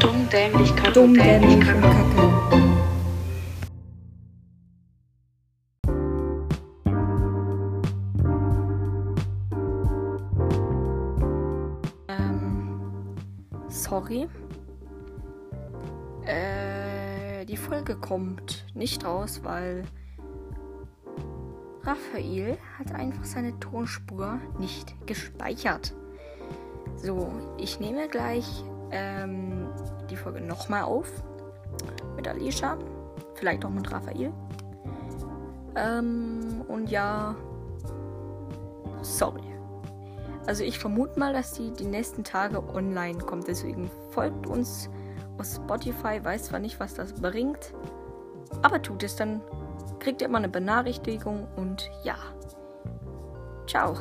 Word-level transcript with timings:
Dumm, 0.00 0.28
dämlich, 0.30 0.74
kacke, 0.76 0.92
Dumm, 0.92 1.12
dämlich, 1.12 1.60
kacke. 1.60 1.82
Ähm, 12.08 12.78
sorry. 13.68 14.26
Äh, 16.24 17.44
die 17.44 17.58
Folge 17.58 17.94
kommt 17.94 18.64
nicht 18.74 19.04
raus, 19.04 19.40
weil 19.44 19.82
Raphael 21.82 22.56
hat 22.78 22.94
einfach 22.94 23.24
seine 23.24 23.58
Tonspur 23.60 24.38
nicht 24.58 24.94
gespeichert. 25.06 25.92
So, 26.96 27.30
ich 27.58 27.80
nehme 27.80 28.08
gleich 28.08 28.64
ähm, 28.90 29.68
die 30.08 30.16
Folge 30.16 30.40
nochmal 30.40 30.82
auf 30.82 31.10
mit 32.16 32.26
Alicia, 32.28 32.76
vielleicht 33.34 33.64
auch 33.64 33.70
mit 33.70 33.90
Raphael. 33.90 34.32
Ähm, 35.76 36.64
und 36.68 36.90
ja, 36.90 37.34
sorry. 39.02 39.42
Also 40.46 40.64
ich 40.64 40.78
vermute 40.78 41.18
mal, 41.18 41.32
dass 41.32 41.52
die 41.52 41.70
die 41.72 41.86
nächsten 41.86 42.24
Tage 42.24 42.62
online 42.74 43.18
kommt. 43.18 43.46
Deswegen 43.46 43.90
folgt 44.10 44.46
uns 44.46 44.90
auf 45.38 45.46
Spotify. 45.46 46.22
Weiß 46.22 46.44
zwar 46.44 46.58
nicht, 46.58 46.80
was 46.80 46.94
das 46.94 47.12
bringt, 47.12 47.74
aber 48.62 48.82
tut 48.82 49.02
es 49.02 49.16
dann. 49.16 49.40
Kriegt 49.98 50.22
ihr 50.22 50.28
immer 50.28 50.38
eine 50.38 50.48
Benachrichtigung 50.48 51.46
und 51.56 51.90
ja. 52.04 52.16
Ciao. 53.66 53.96